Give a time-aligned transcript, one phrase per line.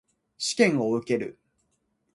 [0.39, 1.37] 試験を受ける。